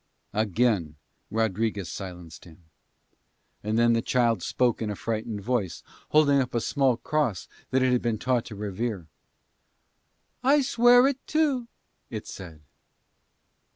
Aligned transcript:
Again 0.33 0.95
Rodriguez 1.29 1.87
silenced 1.87 2.45
him. 2.45 2.63
And 3.63 3.77
then 3.77 3.93
the 3.93 4.01
child 4.01 4.41
spoke 4.41 4.81
in 4.81 4.89
a 4.89 4.95
frightened 4.95 5.41
voice, 5.43 5.83
holding 6.09 6.41
up 6.41 6.55
a 6.55 6.59
small 6.59 6.97
cross 6.97 7.47
that 7.69 7.83
it 7.83 7.91
had 7.91 8.01
been 8.01 8.17
taught 8.17 8.45
to 8.45 8.55
revere. 8.55 9.05
"I 10.43 10.61
swear 10.63 11.05
it 11.05 11.19
too," 11.27 11.67
it 12.09 12.25
said. 12.25 12.61